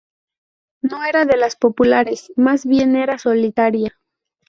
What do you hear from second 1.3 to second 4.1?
las populares, más bien era solitaria.